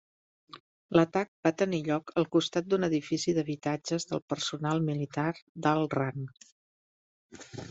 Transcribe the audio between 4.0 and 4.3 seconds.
del